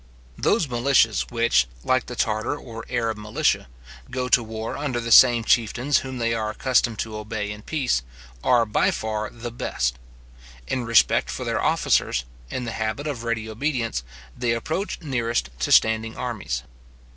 Those 0.35 0.65
militias 0.65 1.29
which, 1.29 1.67
like 1.83 2.07
the 2.07 2.15
Tartar 2.15 2.57
or 2.57 2.83
Arab 2.89 3.19
militia, 3.19 3.67
go 4.09 4.27
to 4.29 4.41
war 4.41 4.75
under 4.75 4.99
the 4.99 5.11
same 5.11 5.43
chieftains 5.43 5.99
whom 5.99 6.17
they 6.17 6.33
are 6.33 6.49
accustomed 6.49 6.97
to 7.05 7.15
obey 7.15 7.51
in 7.51 7.61
peace, 7.61 8.01
are 8.43 8.65
by 8.65 8.89
far 8.89 9.29
the 9.29 9.51
best. 9.51 9.99
In 10.65 10.85
respect 10.85 11.29
for 11.29 11.45
their 11.45 11.61
officers, 11.61 12.25
in 12.49 12.63
the 12.65 12.71
habit 12.71 13.05
of 13.05 13.23
ready 13.23 13.47
obedience, 13.47 14.03
they 14.35 14.53
approach 14.53 14.99
nearest 15.01 15.51
to 15.59 15.71
standing 15.71 16.17
armies. 16.17 16.63